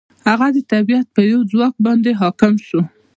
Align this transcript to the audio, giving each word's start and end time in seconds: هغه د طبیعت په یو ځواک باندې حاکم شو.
هغه 0.27 0.47
د 0.55 0.57
طبیعت 0.71 1.07
په 1.15 1.21
یو 1.31 1.39
ځواک 1.51 1.75
باندې 1.85 2.11
حاکم 2.21 2.53
شو. 2.67 2.81